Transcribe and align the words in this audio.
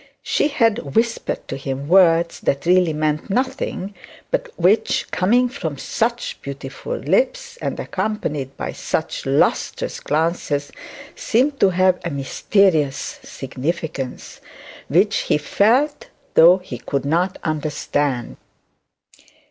She 0.23 0.47
had 0.47 0.95
whispered 0.95 1.47
to 1.47 1.55
him 1.55 1.87
words 1.87 2.39
that 2.39 2.65
really 2.65 2.91
meant 2.91 3.29
nothing, 3.29 3.93
but 4.31 4.49
which 4.55 5.05
coming 5.11 5.47
from 5.47 5.77
such 5.77 6.41
beautiful 6.41 6.95
lips, 6.97 7.55
and 7.57 7.79
accompanied 7.79 8.57
by 8.57 8.71
such 8.71 9.27
lustrous 9.27 9.99
glances, 9.99 10.71
seemed 11.15 11.59
to 11.59 11.69
have 11.69 11.99
a 12.03 12.09
mysterious 12.09 13.19
significance, 13.21 14.41
which 14.87 15.17
he 15.29 15.37
felt 15.37 16.07
though 16.33 16.57
he 16.57 16.79
could 16.79 17.05
not 17.05 17.37
understand. 17.43 18.37